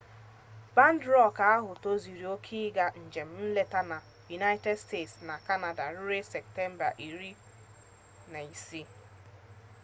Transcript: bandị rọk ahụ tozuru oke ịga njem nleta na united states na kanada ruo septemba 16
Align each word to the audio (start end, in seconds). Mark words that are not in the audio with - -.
bandị 0.75 1.05
rọk 1.15 1.37
ahụ 1.53 1.69
tozuru 1.83 2.25
oke 2.35 2.55
ịga 2.67 2.85
njem 3.05 3.29
nleta 3.45 3.81
na 3.91 3.97
united 4.39 4.75
states 4.85 5.13
na 5.27 5.35
kanada 5.47 5.85
ruo 5.97 6.19
septemba 6.33 6.87
16 8.33 8.85